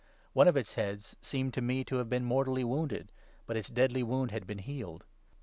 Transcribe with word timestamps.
One 0.33 0.47
of 0.47 0.57
its 0.57 0.73
heads 0.73 1.09
3 1.19 1.19
seemed 1.21 1.53
to 1.53 1.61
me 1.61 1.83
to 1.83 1.97
have 1.97 2.09
been 2.09 2.25
mortally 2.25 2.63
wounded, 2.63 3.11
but 3.45 3.55
its 3.55 3.69
deadly 3.69 4.01
wound 4.01 4.31
had 4.31 4.47
been 4.47 4.57
healed. 4.57 5.03